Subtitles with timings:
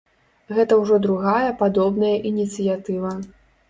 [0.57, 3.19] Гэта ўжо другая падобная ініцыятыва.